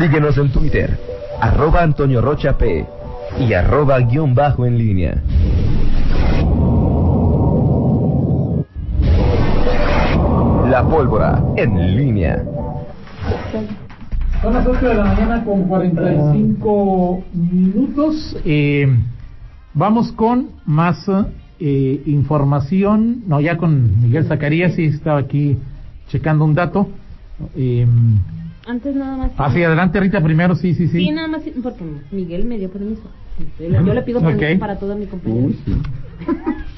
[0.00, 0.98] Síguenos en Twitter,
[1.42, 2.86] arroba Antonio Rocha P
[3.38, 5.22] y arroba guion bajo en línea.
[10.70, 12.42] La pólvora en línea.
[14.40, 18.38] Son las 8 de la mañana con 45 minutos.
[18.46, 18.88] Eh,
[19.74, 20.96] vamos con más
[21.58, 23.24] eh, información.
[23.26, 25.58] No, ya con Miguel Zacarías, sí estaba aquí
[26.08, 26.88] checando un dato.
[27.54, 27.86] Eh,
[28.66, 29.30] Antes nada más.
[29.36, 30.98] hacia adelante, Rita, primero, sí, sí, sí.
[30.98, 33.02] Sí, nada más, porque Miguel me dio permiso.
[33.58, 34.58] Yo le pido permiso Ok.
[34.60, 35.52] para todos mis compañeros.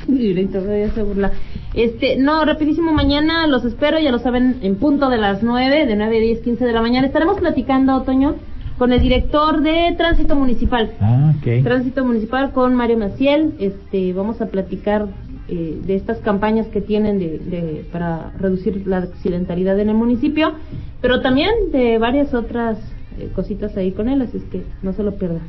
[0.08, 1.32] Y Rita todavía se burla.
[1.74, 5.96] Este, no, rapidísimo, mañana los espero, ya lo saben, en punto de las 9, de
[5.96, 7.06] 9 a 10, 15 de la mañana.
[7.06, 8.34] Estaremos platicando, Otoño,
[8.78, 10.90] con el director de Tránsito Municipal.
[11.00, 11.62] Ah, ok.
[11.64, 13.54] Tránsito Municipal con Mario Maciel.
[13.58, 15.06] Este, vamos a platicar
[15.48, 20.52] eh, de estas campañas que tienen de, de- para reducir la accidentalidad en el municipio,
[21.00, 22.78] pero también de varias otras
[23.18, 25.40] eh, cositas ahí con él, así es que no se lo pierdan.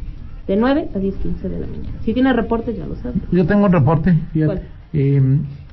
[0.48, 1.95] De 9 a 10, 15 de la mañana.
[2.03, 3.21] Si tiene reportes, ya lo saben.
[3.31, 4.45] Yo tengo un reporte, fíjate.
[4.55, 4.62] ¿Cuál?
[4.93, 5.21] Eh,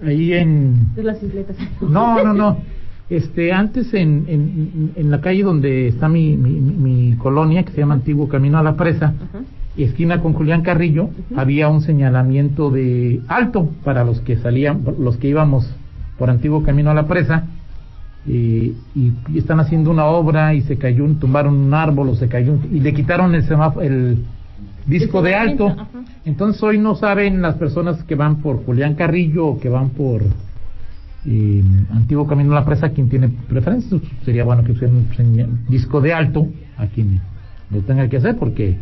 [0.05, 1.56] ahí en De las isletas.
[1.80, 2.58] No, no, no.
[3.11, 7.80] Este, antes en, en, en la calle donde está mi, mi, mi colonia, que se
[7.80, 9.14] llama Antiguo Camino a la Presa,
[9.77, 15.28] esquina con Julián Carrillo, había un señalamiento de alto para los que salían, los que
[15.28, 15.69] íbamos
[16.19, 17.47] por Antiguo Camino a la Presa,
[18.28, 22.14] eh, y, y están haciendo una obra y se cayó, un- tumbaron un árbol o
[22.14, 24.19] se cayó, un- y le quitaron el semáforo, el
[24.86, 25.69] disco de alto.
[25.69, 25.89] ajá.
[26.27, 30.22] Entonces hoy no saben las personas que van por Julián Carrillo o que van por
[31.27, 36.01] eh, Antiguo Camino a la Presa, quien tiene preferencia, sería bueno que usen un disco
[36.01, 37.21] de alto a quien
[37.71, 38.77] lo tenga que hacer porque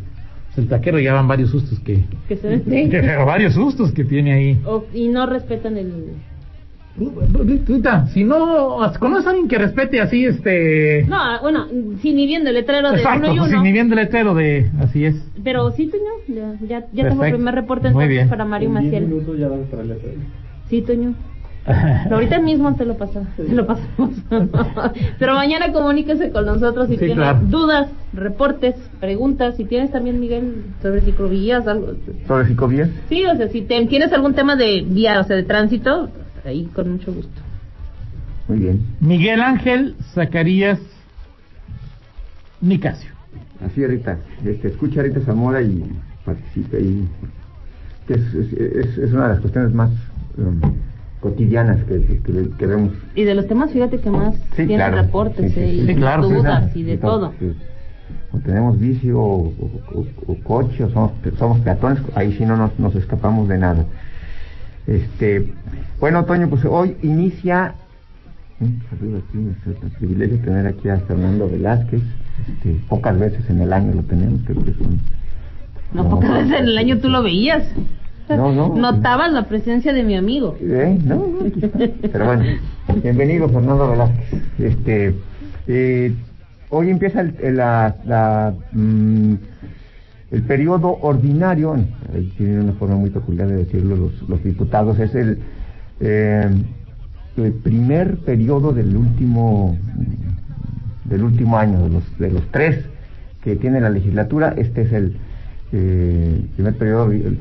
[0.56, 2.62] el taquero ya van varios sustos que, Que se ven.
[2.90, 4.60] que- varios sustos que tiene ahí.
[4.66, 5.92] O- y no respetan el.
[8.12, 11.66] Si no conoces a alguien que respete así este No, bueno,
[12.02, 13.62] si ni viendo el letrero de exacto, uno y pues, uno.
[13.62, 15.14] ni bien de letrero de así es.
[15.44, 18.28] Pero sí, Toño, ya, ya, ya tengo el primer reporte Muy entonces bien.
[18.28, 19.08] para Mario Maciel.
[20.68, 21.14] Sí, Toño.
[22.04, 23.28] Pero ahorita mismo te lo pasamos.
[23.36, 24.10] Te lo pasamos.
[25.18, 27.40] Pero mañana comuníquese con nosotros si Sí, tiene claro.
[27.42, 29.56] dudas, reportes, preguntas.
[29.56, 31.92] Si tienes también, Miguel, sobre ciclovías, algo.
[32.26, 32.88] ¿Sobre psicovías?
[33.08, 36.08] Sí, o sea, si te- tienes algún tema de vía, o sea, de tránsito,
[36.44, 37.42] ahí con mucho gusto.
[38.48, 38.80] Muy bien.
[39.00, 40.80] Miguel Ángel Zacarías
[42.60, 43.10] Nicasio.
[43.64, 44.18] Así Rita.
[44.44, 45.84] Este, escucha Rita Zamora y
[46.24, 47.08] participe ahí.
[48.06, 49.90] Que es, es, es- es una de las cuestiones más
[50.38, 50.60] um,
[51.20, 52.92] cotidianas que, que, que vemos.
[53.14, 54.96] Y de los temas, fíjate que más Sí, tienen claro.
[55.02, 55.92] reportes, Sí, sí, eh, sí.
[55.92, 57.32] y claro, sí, dudas y de todo.
[58.32, 62.78] O tenemos vicio o, o- o- coche o somos, somos peatones, ahí sí no nos,
[62.78, 63.84] nos escapamos de nada.
[64.86, 65.52] Este,
[66.00, 67.74] bueno, Toño, pues hoy inicia,
[68.60, 69.38] un saludo aquí,
[69.70, 72.02] es un privilegio tener aquí a Fernando Velázquez,
[72.48, 74.98] este, pocas veces en el año lo tenemos, creo que es un...
[75.92, 77.64] No, pocas veces en el año tú lo veías.
[78.36, 78.74] No, no.
[78.76, 80.56] Notabas la presencia de mi amigo.
[80.60, 80.98] ¿Eh?
[81.04, 81.24] No.
[82.12, 82.44] Pero bueno,
[83.02, 84.42] bienvenido Fernando Velázquez.
[84.58, 85.14] Este,
[85.66, 86.14] eh,
[86.70, 89.34] hoy empieza el, el- la, la, mm,
[90.30, 91.74] el periodo ordinario,
[92.14, 95.38] ahí tiene una forma muy peculiar de decirlo los, los diputados, es el,
[96.00, 96.50] eh,
[97.38, 99.78] el primer periodo del último
[101.04, 102.84] del último año, de los, de los tres
[103.42, 105.16] que tiene la legislatura, este es el
[105.72, 107.38] eh, primer periodo, el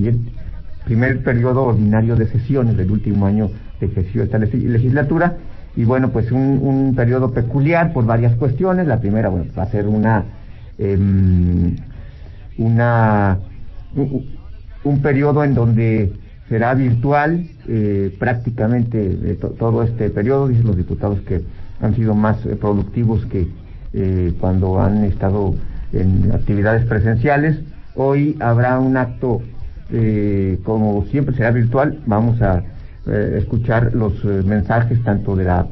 [0.00, 0.32] siguiente,
[0.84, 3.50] primer periodo ordinario de sesiones del último año
[3.80, 5.36] de ejercicio de esta legi- legislatura,
[5.76, 9.86] y bueno, pues un, periodo peculiar por varias cuestiones, la primera, bueno, va a ser
[9.86, 10.24] una,
[10.78, 11.76] em,
[12.58, 13.38] una,
[14.84, 16.12] un, periodo en donde
[16.48, 21.42] será virtual eh, prácticamente to- todo este periodo, dicen los diputados que
[21.80, 23.46] han sido más eh, productivos que
[23.92, 25.54] eh, cuando han estado
[25.92, 27.58] en actividades presenciales.
[27.94, 29.40] Hoy habrá un acto,
[29.92, 32.62] eh, como siempre será virtual, vamos a
[33.06, 35.66] eh, escuchar los eh, mensajes tanto de la,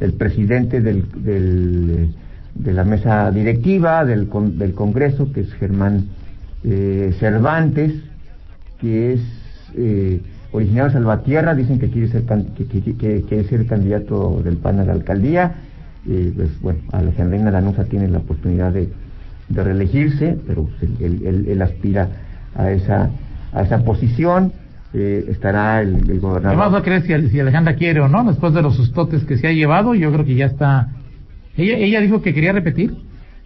[0.00, 2.14] del presidente del, del,
[2.54, 4.28] de la mesa directiva del,
[4.58, 6.06] del Congreso, que es Germán
[6.64, 7.92] eh, Cervantes,
[8.80, 9.20] que es
[10.52, 12.24] originario de Salvatierra, dicen que quiere ser
[12.56, 15.54] que, que- que quiere ser candidato del PAN a la alcaldía.
[16.06, 18.88] Eh, pues bueno, Alejandrina Lanusa tiene la oportunidad de,
[19.48, 22.08] de reelegirse, pero pues, él- él- él aspira
[22.54, 23.08] a esa,
[23.52, 24.52] a esa posición.
[24.94, 26.48] Eh, estará el, el gobernador.
[26.58, 29.38] Además va a creer si, si Alejandra quiere o no, después de los sustotes que
[29.38, 30.88] se ha llevado, yo creo que ya está.
[31.56, 32.94] Ella, ella dijo que quería repetir.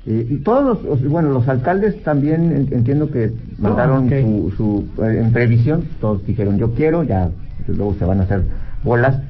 [0.06, 5.04] Eh, y todos los, los- bueno, los alcaldes también en- entiendo que mandaron su, su
[5.04, 7.28] eh, en previsión, todos dijeron yo quiero, ya
[7.68, 8.42] luego se van a hacer
[8.84, 9.20] bolas,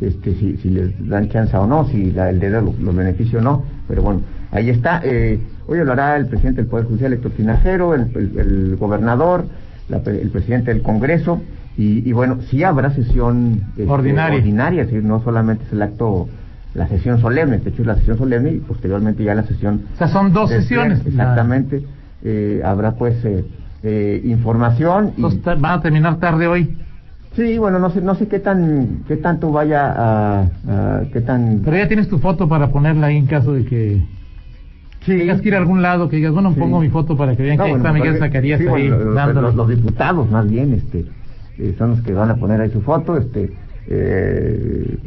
[0.00, 3.38] este, si, si les dan chance o no, si la- el dedo los lo beneficia
[3.38, 4.20] o no, pero bueno,
[4.52, 5.00] ahí está.
[5.04, 5.38] Eh,
[5.68, 9.44] hoy hablará el presidente del Poder Judicial, Héctor Tinajero, el, el, el gobernador,
[9.88, 11.40] la, el presidente del Congreso,
[11.76, 14.38] y, y bueno, sí habrá sesión este, Ordinaria.
[14.38, 16.28] ordinaria, es decir, no solamente es el acto,
[16.74, 19.82] la sesión solemne, de hecho es la sesión solemne y posteriormente ya la sesión...
[19.94, 21.00] O sea, son dos sesiones.
[21.00, 21.82] pleno, Exactamente.
[22.22, 23.44] Eh, habrá pues eh,
[23.82, 25.22] eh, información y...
[25.44, 26.76] Van a terminar tarde hoy.
[27.36, 31.62] Sí, bueno, no sé, no sé qué tan, qué tanto vaya a, a- qué tan.
[31.64, 34.00] Pero ya tienes tu foto para ponerla ahí en caso de que
[35.04, 36.60] sí, tengas que ir a algún lado, que digas, bueno, Sí.
[36.60, 39.04] pongo mi foto para que vean No, que bueno, está Miguel Zacarías sí, ahí bueno,
[39.04, 39.46] los, dándole.
[39.48, 41.04] los- los diputados más bien, este,
[41.58, 43.50] eh, son los que van a poner ahí su foto, este,
[43.86, 44.98] eh,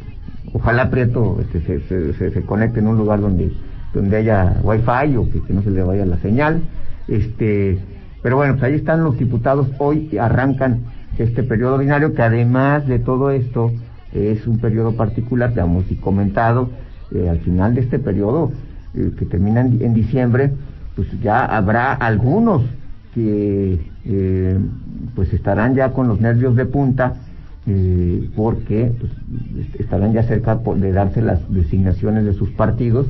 [0.53, 3.51] ojalá Prieto este, se, se, se- se conecte en un lugar donde,
[3.93, 6.61] donde haya wifi o que, que no se le vaya la señal,
[7.07, 7.77] este,
[8.21, 10.79] pero bueno, pues ahí están los diputados hoy y arrancan
[11.17, 13.71] este periodo ordinario que además de todo esto
[14.13, 16.69] es un periodo particular que hemos comentado
[17.13, 18.51] eh, al final de este periodo
[18.93, 20.51] eh, que termina en, diciembre
[20.95, 22.63] pues ya habrá algunos
[23.13, 24.59] que eh,
[25.15, 27.15] pues estarán ya con los nervios de punta
[27.65, 29.11] eh, porque pues,
[29.59, 33.07] est- estarán ya cerca de darse las designaciones de sus partidos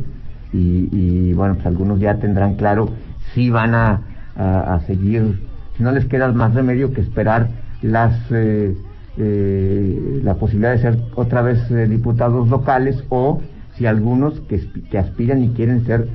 [0.53, 2.89] y, y, bueno pues algunos ya tendrán claro
[3.33, 4.01] si van a,
[4.35, 5.35] a- a seguir.
[5.75, 7.49] Si no les queda más remedio que esperar
[7.81, 8.75] las eh,
[9.17, 13.41] eh, la posibilidad de ser otra vez eh, diputados locales o
[13.77, 14.59] si algunos que,
[14.89, 16.07] que aspiran y quieren ser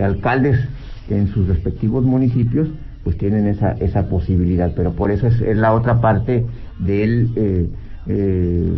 [0.00, 0.58] alcaldes
[1.08, 2.68] en sus respectivos municipios
[3.04, 6.44] pues tienen esa esa posibilidad pero por eso es, es la otra parte
[6.78, 7.66] del eh,
[8.06, 8.72] eh,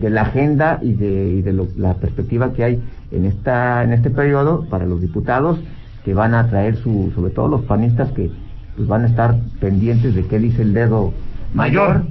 [0.00, 3.92] de la agenda y de, y de lo- la perspectiva que hay en esta en
[3.92, 5.58] este periodo para los diputados
[6.04, 8.30] que van a traer su sobre todo los panistas que
[8.76, 11.12] pues van a estar pendientes de qué dice el dedo
[11.54, 12.02] mayor,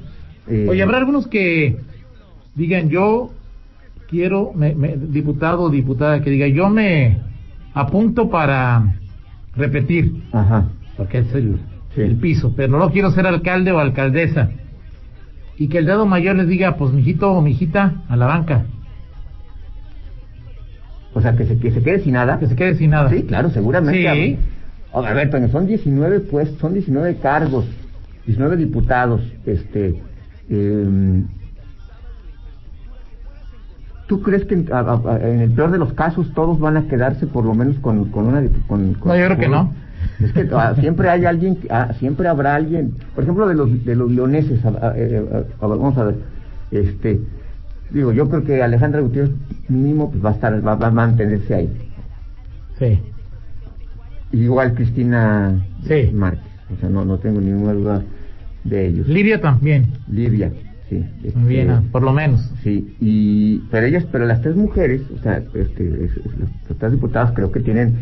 [0.48, 1.77] Eh, Oye, habrá algunos que
[2.56, 3.31] digan, yo
[4.10, 7.18] quiero, me- me- diputado o diputada, que diga, yo me
[7.74, 8.96] apunto para
[9.56, 10.66] repetir, ajá
[10.98, 11.60] porque es el,
[11.94, 12.02] Sí.
[12.02, 14.50] el piso, pero no quiero ser alcalde o alcaldesa.
[15.57, 18.66] Y que el dedo mayor les diga, pues mijito o mijita, a la banca,
[21.13, 23.10] o sea que se, que se quede sin nada que se quede sin nada.
[23.10, 24.01] Sí, claro, seguramente.
[24.01, 24.38] Sí.
[24.94, 27.66] A ver, a ver, Toño, son 19 pues, son 19 cargos,
[28.25, 30.01] 19 diputados, este
[30.50, 31.24] eh,
[34.07, 36.88] ¿Tú crees que en, a- a- en el peor de los casos todos van a
[36.88, 39.74] quedarse por lo menos con, con una con, con- No, yo creo que no.
[40.19, 43.96] Es que ah, siempre hay alguien, ah, siempre habrá alguien, por ejemplo de los de
[43.96, 46.16] los leoneses, ah, eh, vamos a ver,
[46.72, 47.19] este,
[47.90, 49.31] digo, yo creo que Alejandra Gutiérrez
[49.68, 51.69] mínimo pues va a estar, va, va a mantenerse ahí.
[52.78, 53.00] Sí.
[54.31, 56.12] Igual Cristina Sí.
[56.13, 56.44] Márquez,
[56.75, 58.01] o sea, no, no tengo ninguna duda
[58.63, 59.08] de ellos.
[59.08, 60.51] Lidia también, Lidia,
[60.90, 61.04] sí.
[61.24, 62.52] este, muy bien, ah, por lo menos.
[62.64, 66.40] Sí, y, pero ellas, pero las tres mujeres, o sea, este, es- es-
[66.70, 67.94] las tres diputadas creo que tienen,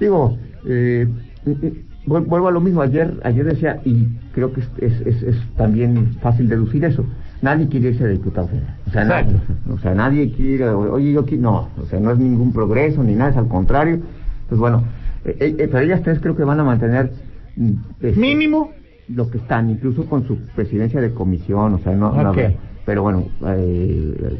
[0.00, 1.06] digo, eh,
[1.46, 1.72] eh, eh,
[2.06, 6.14] vuel- vuelvo a lo mismo, ayer, ayer decía, y creo que es, es, es, también
[6.20, 7.04] fácil deducir eso,
[7.40, 9.36] nadie quiere irse de diputado federal, o sea, nadie,
[9.70, 13.14] o sea, nadie quiere, oye, yo quiero, no, o sea, no es ningún progreso ni
[13.14, 14.00] nada, es al contrario,
[14.48, 14.84] pues bueno,
[15.24, 17.12] eh, eh, eh, pero ellas tres creo que van a mantener
[17.56, 17.70] mm,
[18.00, 18.72] este, Mínimo,
[19.08, 22.38] lo que están, incluso con su presidencia de comisión, o sea, no, no Ok.
[22.38, 22.52] habrá-
[22.86, 24.38] pero bueno, eh,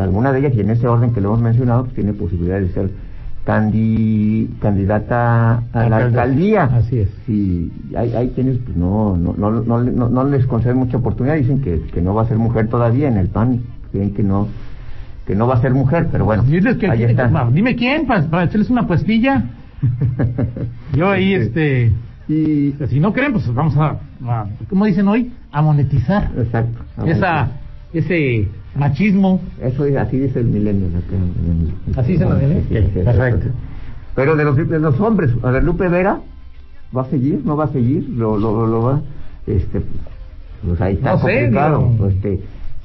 [0.00, 2.68] alguna de ellas, y en ese orden que lo hemos mencionado, pues tiene posibilidad de
[2.70, 2.90] ser
[3.44, 6.64] candi, candidata a la alcaldía.
[6.64, 7.08] Así es.
[7.28, 11.36] Y hay, hay quienes pues no, no, no, no, no, no les conceden mucha oportunidad,
[11.36, 13.60] dicen que, que no va a ser mujer todavía en el PAN,
[13.92, 14.48] creen que no
[15.26, 17.48] que no va a ser mujer, pero bueno, Diles que ahí está.
[17.50, 19.44] dime quién para, para hacerles una puestilla.
[20.94, 21.92] Yo ahí, este,
[22.28, 25.30] y si no creen, pues vamos a, a ¿cómo dicen hoy?
[25.52, 26.82] A monetizar exacto.
[27.06, 27.50] esa,
[27.92, 29.40] ese machismo.
[29.60, 30.88] Eso es, así dice el milenio.
[31.96, 33.04] ¿Así dice el milenio?
[33.04, 33.48] Perfecto.
[34.14, 36.20] Pero de los, de los hombres, a ver, Lupe Vera,
[36.96, 37.42] ¿va a seguir?
[37.44, 38.08] ¿No va a seguir?
[38.10, 39.00] ¿Lo, lo, lo va?
[39.46, 39.82] Este,
[40.66, 41.88] pues ahí está No sé, complicado.
[41.90, 42.06] digo.
[42.08, 42.40] Este,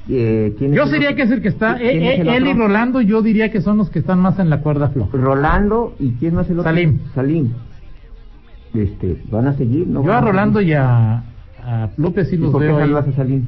[0.08, 2.46] eh, ¿quién Yo sería que es el que está, eh, ¿Quién es eh, el él
[2.48, 2.52] y?
[2.54, 5.16] Rolando, yo diría que son los que están más en la cuerda floja.
[5.16, 6.70] Rolando y quién más el otro?
[6.70, 6.98] Salim.
[7.14, 7.52] Salim.
[8.74, 9.86] Este, ¿van a seguir?
[9.86, 10.20] ¿No Yo a?
[10.20, 11.22] Rolando y a,
[11.64, 12.82] a López sí ¿Y los por qué veo ahí.
[12.84, 13.44] salvas a Salim?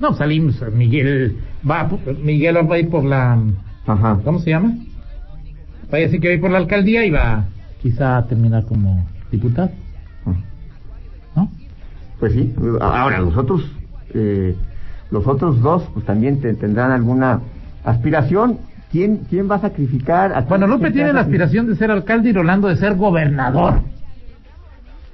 [0.00, 1.36] No, salimos, Miguel
[1.68, 1.88] va,
[2.22, 3.38] Miguel va a ir por la,
[3.86, 4.18] Ajá.
[4.24, 4.74] ¿cómo se llama?
[5.90, 7.44] Vaya a decir que va a ir por la alcaldía y va
[7.82, 9.70] quizá a terminar como diputado,
[10.24, 10.36] Ajá.
[11.36, 11.50] ¿no?
[12.18, 13.70] Pues sí, ahora los otros,
[14.14, 14.54] eh,
[15.10, 17.40] los otros dos, pues también te- tendrán alguna
[17.84, 18.58] aspiración.
[18.92, 20.32] ¿Quién, quién va a sacrificar?
[20.32, 23.80] ¿A Bueno, quién tiene va la aspiración de ser alcalde y Rolando de ser gobernador.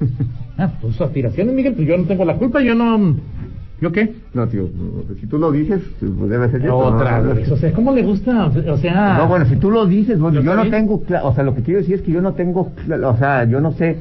[0.58, 3.14] Ah, pues su aspiración, Miguel, pues yo no tengo la culpa, yo no,
[3.78, 4.14] ¿Yo qué?
[4.32, 4.70] No, tío,
[5.20, 6.78] si tú lo dices, pues debe ser cierto.
[6.78, 7.34] Otra ¿no?
[7.34, 7.50] vez.
[7.50, 8.46] O sea, ¿cómo le gusta?
[8.46, 9.18] O sea.
[9.18, 11.60] No, bueno, si tú lo dices, bueno, ¿Yo yo no tengo, o sea, lo que
[11.62, 12.72] quiero decir es que yo no tengo,
[13.04, 13.98] o sea, yo no sé.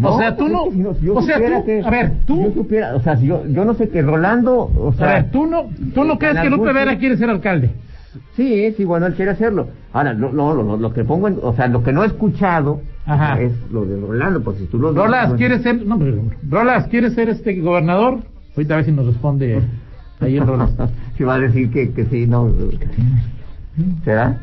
[0.00, 2.42] O sea, tú no- si no- si yo o sea, tú- que- a ver, tú-
[2.42, 5.06] yo supiera, o sea, si yo, yo no sé que Rolando, o a sea.
[5.14, 7.70] ver, tú no, tú no crees que Lupe Vera quiere ser alcalde.
[8.36, 9.66] Sí, sí, bueno, él quiere hacerlo.
[9.92, 12.06] Ahora, no, no, lo, lo- lo que pongo, en- o sea, lo que no he
[12.06, 13.40] escuchado Ajá.
[13.40, 15.98] es lo de Rolando, porque si tú lo Rolas, bueno, ¿quiere ser, no,
[16.50, 18.18] Rolas, ¿quiere ser este gobernador?
[18.56, 19.62] Ahorita a ver si nos responde
[20.20, 20.70] ahí el Rolas.
[21.16, 22.52] Si va a decir que, que sí, no.
[24.04, 24.38] ¿Será?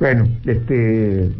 [0.00, 1.30] Bueno, este.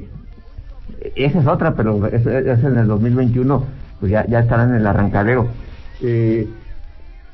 [1.16, 3.64] Esa es otra, pero esa esa en el 2021,
[3.98, 5.48] pues ya, ya estarán en el arrancadero.
[6.00, 6.48] Eh,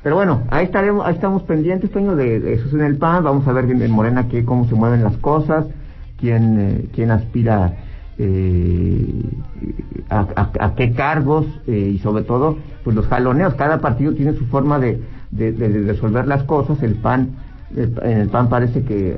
[0.01, 3.23] pero bueno, ahí estaremos, ahí estamos pendientes, Toño, de, de eso es en el PAN.
[3.23, 5.67] Vamos a ver en en Morena qué, cómo se mueven las cosas,
[6.19, 7.75] quién, eh, quién aspira
[8.17, 9.23] eh,
[10.09, 13.53] a, a- a qué cargos eh, y sobre todo, pues los jaloneos.
[13.55, 15.01] Cada partido tiene su forma de,
[15.31, 15.51] de,
[15.85, 16.81] resolver las cosas.
[16.83, 17.29] El PAN,
[17.75, 19.17] el- en el PAN parece que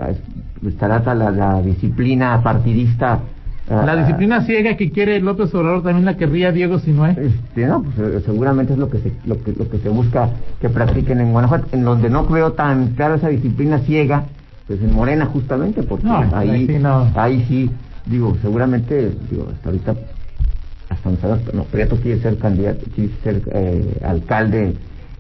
[0.68, 3.20] estará la, la disciplina partidista.
[3.70, 7.12] ah, La disciplina ciega que quiere López Obrador también la querría Diego Sinue.
[7.18, 10.30] este, no, pues eh, seguramente es lo que se lo que lo que se busca
[10.62, 14.26] que practiquen en Guanajuato, en donde no veo tan clara esa disciplina ciega,
[14.68, 17.08] pues en Morena justamente, porque No, ahí ahí sí no.
[17.16, 17.72] ahí sí
[18.06, 19.96] digo, seguramente digo hasta ahorita
[20.90, 24.76] hasta sabemos, no, Prieto quiere ser candidato, quiere ser eh, alcalde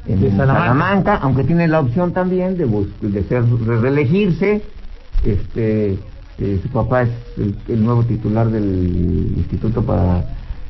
[0.07, 0.61] en De Salamanca.
[0.61, 2.65] Salamanca, aunque tiene la opción también de
[3.01, 4.61] de ser de reelegirse,
[5.23, 5.97] este
[6.39, 10.25] eh, su papá es el, el nuevo titular del Instituto para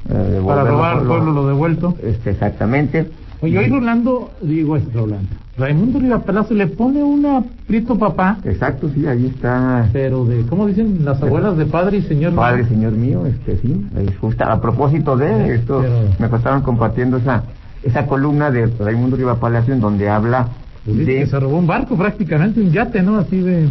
[0.10, 1.96] eh, Para robar al pueblo lo devuelto.
[2.04, 3.10] este, exactamente.
[3.44, 8.90] Oye, hoy Rolando, digo es Rolando, Raimundo Riva Palacio le pone una prieto papá, Exacto,
[8.96, 9.88] sí, ahí está.
[9.92, 12.34] pero de, ¿cómo dicen las abuelas de padre y señor?
[12.36, 17.18] Padre, señor mío, este sí, ahí justa, a propósito de esto, Pero- me estaban compartiendo
[17.18, 17.44] esa
[17.84, 20.48] esa columna de Raimundo Riva Palacio en donde habla
[20.86, 23.18] Pues de que se robó un barco prácticamente, un yate, ¿no?
[23.18, 23.68] Así de...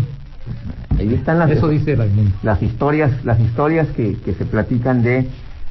[0.99, 2.31] ahí están las Eso dice Raimundo.
[2.43, 5.26] las historias las historias que, que se platican de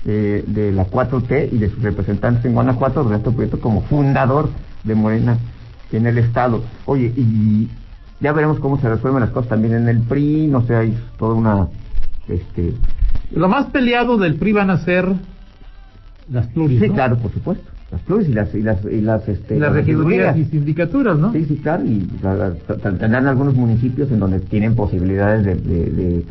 [0.05, 4.49] eh, de la 4T y de sus representantes en Guanajuato, Ernesto Prieto como fundador
[4.83, 5.37] de Morena
[5.91, 6.63] en el estado.
[6.85, 7.69] Oye, y
[8.19, 11.35] ya veremos cómo se resuelven las cosas también en el PRI, no sé, hay toda
[11.35, 11.67] una
[12.27, 12.73] este
[13.31, 15.07] Lo más peleado del PRI van a ser
[16.29, 16.93] las pluris, Sí, ¿no?
[16.93, 17.69] claro, por supuesto.
[17.91, 21.33] Las pluris y las y las y las este Las regidurías y sindicaturas, ¿no?
[21.33, 22.07] Sí, sí, claro, y
[22.81, 26.25] tendrán algunos municipios en donde tienen posibilidades de, de, de,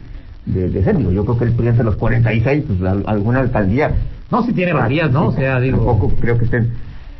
[0.47, 0.97] de- de ser.
[0.97, 3.93] Digo, yo creo que el PRI entre los 46, pues la- alguna alcaldía.
[4.31, 5.27] No, si tiene varias, ¿no?
[5.29, 5.79] O sea, digo...
[5.79, 6.73] Tampoco creo que estén.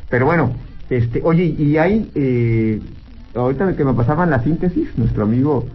[0.09, 0.53] Pero bueno,
[0.89, 2.81] este, oye, y hay, eh,
[3.35, 5.67] ahorita que me pasaban la síntesis, nuestro amigo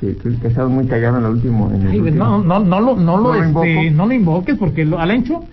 [0.00, 1.70] que, que, ha estado muy callado en el último.
[1.74, 3.96] En el Ay, último- no, no, no lo, no lo, ¿No lo este, invoco?
[3.96, 5.44] no lo invoques porque lo, al Encho,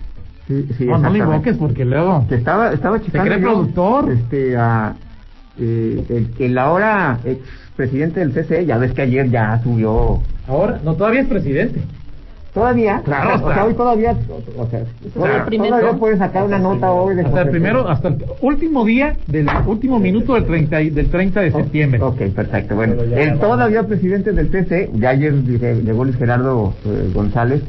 [0.48, 4.10] Sí, sí, no, no lo invoques porque luego, que estaba estaba checando cree yo, productor?
[4.10, 4.94] este a
[5.58, 7.40] eh, el, el ahora ex
[7.76, 11.80] presidente del CCE ya ves que ayer ya subió ahora, no, todavía es presidente.
[12.52, 13.64] todavía Claro, o sea, claro.
[13.68, 14.16] hoy todavía
[14.58, 15.76] o sea todavía, primero.
[15.78, 19.48] todavía puede sacar una nota hoy de Hasta el primero, hasta el último día del
[19.66, 22.02] último minuto del 30, y- del 30 de septiembre.
[22.02, 22.74] Ok, perfecto.
[22.74, 27.62] Bueno, el todavía presidente del TC, ya ayer dije- llegó Luis Gerardo eh, González,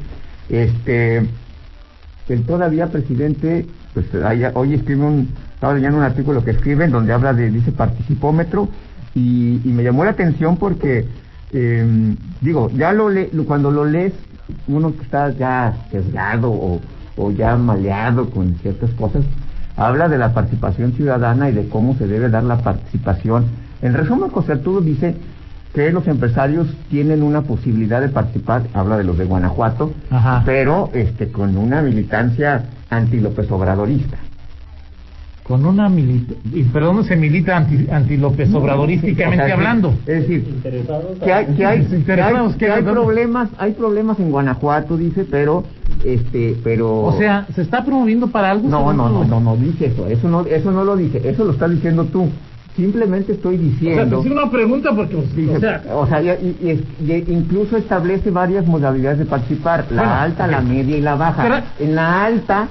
[0.50, 1.18] este,
[2.28, 4.06] el todavía presidente, pues
[4.56, 5.30] hoy escribe un,
[5.62, 8.68] estaba leyendo un artículo que escribe en donde habla de, dice participómetro,
[9.13, 11.06] y, y me llamó la atención porque,
[11.53, 14.12] eh, digo, ya lo le, cuando lo lees,
[14.68, 16.82] uno que está ya sesgado o,
[17.15, 19.24] o ya maleado con ciertas cosas,
[19.77, 23.46] habla de la participación ciudadana y de cómo se debe dar la participación.
[23.84, 25.15] En resumen, Cosertudo dice
[25.75, 30.41] que los empresarios tienen una posibilidad de participar, habla de los de Guanajuato, Ajá.
[30.44, 34.18] pero este con una militancia anti López Obradorista.
[35.43, 39.89] Con una milita, y perdón, se milita anti, anti López Obradorísticamente O sea, hablando.
[40.05, 40.86] Es decir, que hay,
[41.24, 42.71] que hay, que hay, Interesados, que ¿qué?
[42.71, 45.63] hay problemas, hay problemas en Guanajuato, dice, pero
[46.05, 48.69] este, pero O sea, ¿se está promoviendo para algo?
[48.69, 51.51] no, no, no, no, no dice eso, eso no, eso no lo dice, eso lo
[51.51, 52.29] estás diciendo tú.
[52.75, 54.19] Simplemente estoy O sea, te diciendo.
[54.21, 58.31] hice una pregunta porque, pues, Dice, o sea, o sea, y, y- y incluso establece
[58.31, 60.63] varias modalidades de participar, la Bueno, alta, la ok.
[60.65, 61.43] media y la baja.
[61.43, 62.67] Pero- En la alta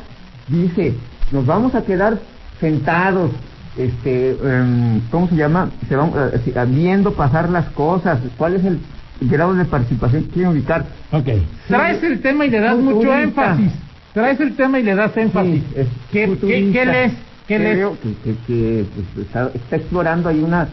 [0.49, 0.95] dice,
[1.33, 2.19] nos vamos a quedar
[2.61, 3.31] sentados,
[3.77, 5.71] este, em, ¿cómo se llama?
[5.89, 8.19] Se van, eh, si- viendo pasar las cosas.
[8.37, 8.79] ¿Cuál es el
[9.23, 10.85] grado de participación que quieren ubicar?
[11.13, 11.29] ok.
[11.69, 13.73] Traes el tema y le das mucho énfasis.
[14.13, 15.63] Traes el tema y le das énfasis.
[15.77, 17.13] es ¿Qué, qué, qué lees?
[17.47, 17.75] ¿Qué lees?
[17.77, 20.69] Creo que, que, que, pues, está, está explorando ahí una,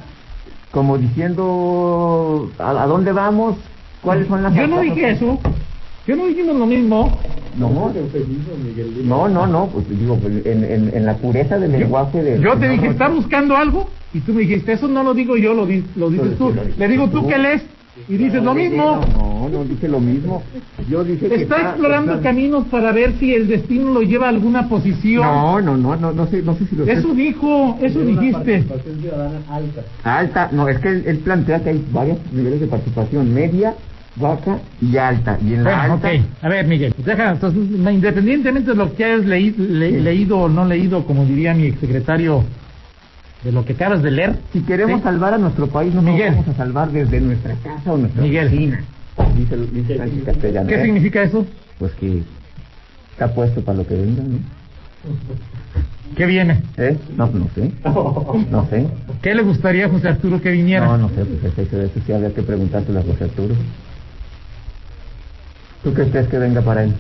[0.72, 3.56] como diciendo, ¿a, a dónde vamos?
[4.01, 5.39] ¿Cuáles son las Yo no dije eso.
[6.06, 7.20] ¿Qué no dijimos lo mismo?
[7.57, 7.69] No,
[9.03, 12.39] no, no, no, pues digo, pues, en, en, en la pureza del lenguaje de...
[12.39, 12.87] Yo te dije.
[12.87, 13.89] ¿está buscando algo?
[14.13, 16.53] Y tú me dijiste, eso no lo digo yo, lo, di- lo dices tú.
[16.77, 17.63] Le digo, ¿tú qué lees?
[18.07, 19.01] Y dices lo No, mismo.
[19.17, 20.43] No, no dije lo mismo.
[20.87, 24.29] Yo dije que Está explorando está- caminos para ver si el destino lo lleva a
[24.29, 25.23] alguna posición.
[25.25, 28.65] No, no, no, no, no sé, no sé si lo Eso dijo, eso dijiste.
[30.03, 33.73] Alta, no, es que él, él plantea que hay varios niveles de participación, media,
[34.19, 35.38] baja y alta.
[35.43, 36.13] Y en la Bueno, alta, ok.
[36.43, 40.00] A ver, Miguel, deja, entonces, independientemente de lo que hayas leí- le- Sí.
[40.00, 42.43] leído o no leído, como diría mi exsecretario,
[43.43, 45.03] de lo que acabas de leer, si queremos Sí.
[45.03, 46.36] salvar a nuestro país, no Miguel.
[46.36, 48.47] nos vamos a salvar desde nuestra casa o nuestra Miguel.
[48.47, 48.83] oficina.
[49.36, 50.67] Dice, dice Sánchez Castellano.
[50.67, 50.83] ¿qué ¿eh?
[50.83, 51.45] significa eso?
[51.79, 52.21] Pues que
[53.12, 54.38] está puesto para lo que venga, ¿no?
[56.15, 56.62] ¿Qué viene?
[56.77, 56.97] ¿Eh?
[57.15, 57.71] No, pues no sé.
[58.51, 58.88] No sé.
[59.21, 60.86] ¿Qué le gustaría a José Arturo que viniera?
[60.86, 63.55] No, no sé, pues eso sí habría que preguntárselo a José Arturo.
[65.84, 66.93] ¿Tú qué crees que venga para él?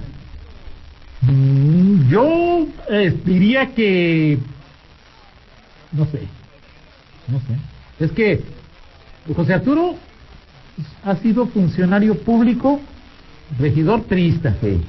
[1.21, 4.39] Mm, Yo eh, diría que
[5.91, 6.27] no sé,
[7.27, 8.03] no sé.
[8.05, 8.41] Es que
[9.35, 9.95] José Arturo
[11.03, 12.79] ha sido funcionario público,
[13.59, 14.55] regidor trista.
[14.61, 14.79] Sí,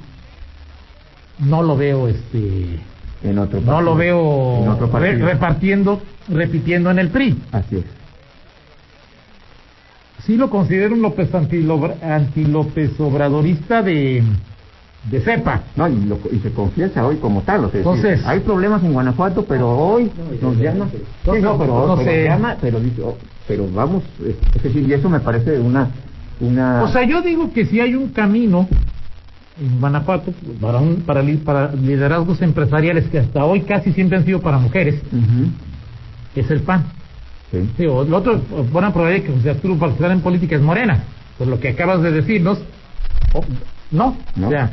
[1.38, 2.80] No lo veo, este,
[3.22, 3.96] en otro no lo partido.
[3.96, 5.26] veo En otro re- partido.
[5.26, 7.38] repartiendo, repitiendo en el PRI.
[7.52, 7.84] Así es.
[10.28, 12.46] Sí lo considero un López anti-López anti
[12.98, 14.22] Obradorista de,
[15.10, 15.62] de cepa.
[15.74, 17.64] No, y, lo- y se confiesa hoy como tal.
[17.64, 20.10] O sea, Entonces- hay problemas en Guanajuato, pero hoy
[20.42, 20.86] nos llama.
[20.92, 20.98] Sí,
[21.40, 22.24] no, pero, no pero sé.
[22.24, 23.16] llama, pero oh,
[23.48, 25.88] pero vamos, es, decir, y eso me parece una,
[26.40, 26.82] una.
[26.82, 28.68] O sea, yo digo que si hay un camino
[29.58, 34.26] en Guanajuato para, un, para, li- para liderazgos empresariales que hasta hoy casi siempre han
[34.26, 35.48] sido para mujeres, Ujú,
[36.36, 36.84] es el PAN.
[37.50, 37.70] Sí.
[37.76, 41.02] Sí, o lo otro, o buena probabilidad que José Arturo participar en política es Morena,
[41.38, 42.58] por lo que acabas de decirnos.
[43.90, 44.46] no, No.
[44.46, 44.70] o sea,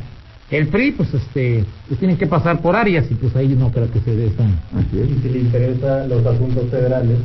[0.50, 3.90] el PRI, pues este, pues tienen que pasar por áreas y pues ahí no creo
[3.90, 4.44] que se dé esa.
[4.44, 5.10] Así es.
[5.10, 7.18] Y si le interesa los asuntos federales,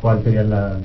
[0.00, 0.78] ¿cuál sería la,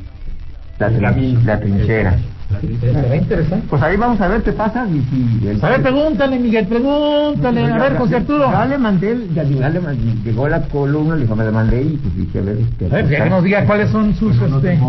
[0.80, 1.44] La, la trinchera.
[1.54, 2.20] La trinchera.
[2.62, 3.66] Será interesante.
[3.70, 4.86] Pues ahí vamos a ver qué pasa.
[4.88, 5.02] Y
[5.40, 7.66] si el- A ver, pregúntale, Miguel, pregúntale.
[7.66, 8.52] A ver, José Arturo.
[8.52, 11.52] Ya le mandé, el- ya, ya le mandé, llegó la columna, le dijo, me la
[11.52, 14.14] mandé y pues dije, a ver, este, A ver, ya que nos diga cuáles son
[14.16, 14.80] sus, este,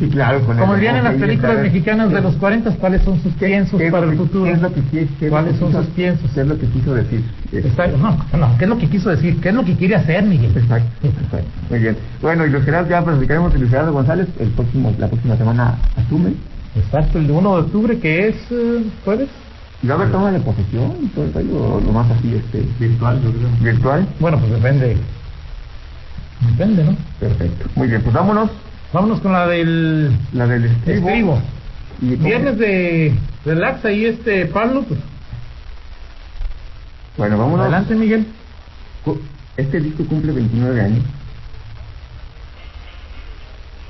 [0.00, 3.20] Sí, claro, con como el- dirían en las películas mexicanas de los 40, cuáles son
[3.22, 4.44] sus piensos ¿qué es para el futuro.
[4.44, 6.30] ¿Qué es lo que, ¿Cuáles son sus piensos?
[6.32, 7.22] ¿Qué es lo que quiso decir?
[8.00, 9.40] No, no, ¿qué es lo que quiso decir?
[9.40, 10.52] ¿Qué es lo que quiere hacer, Miguel?
[10.56, 10.86] Exacto.
[11.70, 11.96] Muy bien.
[12.22, 16.30] Bueno, y los Gerardo, ya platicaremos Luis Gerardo González, el próximo, la próxima semana asume.
[16.76, 19.28] Exacto, el 1 de octubre, que es eh, jueves.
[19.82, 21.10] ¿Y va a haber toma de posesión?
[21.14, 23.48] todo el rollo, o lo más así, este, Virtual, yo creo.
[23.60, 24.08] virtual?
[24.20, 24.96] Bueno, pues depende.
[26.50, 26.96] Depende, ¿no?
[27.20, 27.68] Perfecto.
[27.74, 28.50] Muy bien, pues vámonos.
[28.92, 31.08] Vámonos con la del La del estribo.
[31.08, 31.42] estribo.
[32.02, 35.00] Y Viernes de relax ahí este Pablo, pues
[37.16, 37.60] Bueno, vámonos.
[37.62, 38.26] adelante Miguel.
[39.56, 41.04] Este disco cumple 29 años.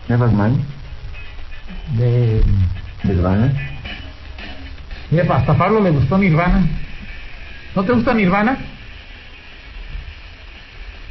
[0.09, 0.61] Nevermind,
[1.95, 2.43] De...
[3.05, 3.53] Nirvana.
[5.11, 6.67] Mira, hasta Pablo le gustó Nirvana.
[7.75, 8.59] ¿No te gusta Nirvana?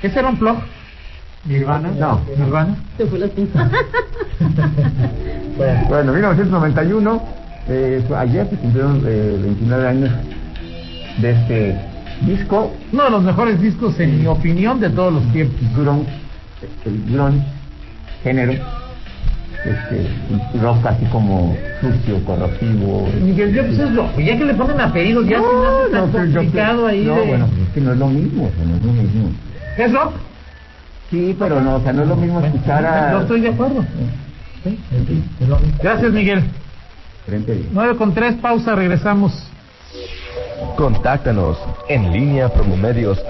[0.03, 0.57] ¿Ese era un plug?
[1.45, 1.89] Nirvana.
[1.97, 2.21] No.
[2.37, 2.75] Nirvana.
[2.97, 3.69] Se fue la pinza.
[5.87, 7.23] Bueno, 1991,
[7.69, 10.11] eh, fue- ayer se cumplieron eh, 29 años
[11.17, 11.79] de este
[12.25, 15.61] disco Uno de los mejores discos, en mi opinión, de todos los tiempos.
[15.77, 16.09] grunge,
[16.85, 17.45] el grunge
[18.23, 18.61] género,
[19.65, 23.07] este, rock así como sucio, corrosivo.
[23.21, 24.19] Miguel, yo pues es loco.
[24.19, 27.03] Ya que le ponen apellidos, ya se me hace tan pues, yo- complicado ahí.
[27.05, 29.29] no, de- bueno, es que no es lo mismo, o sea, no es lo mismo.
[29.77, 30.13] ¿Es rock?
[31.09, 33.11] Sí, pero no, o sea, no es lo mismo Bueno, escuchar a...
[33.11, 33.85] Yo estoy de acuerdo.
[34.63, 35.77] Sí, sí, es lo mismo.
[35.81, 36.43] Gracias, Miguel.
[37.25, 39.49] Frente a- 9 con 3, pausa, regresamos.
[40.75, 41.57] Contáctanos
[41.89, 43.23] en línea promomedios